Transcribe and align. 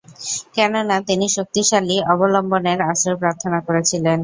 কেননা, 0.55 0.95
তিনি 1.07 1.25
শক্তিশালী 1.37 1.97
অবলম্বনের 2.13 2.79
আশ্রয় 2.91 3.19
প্রার্থনা 3.21 3.59
করেছিলেন। 3.67 4.19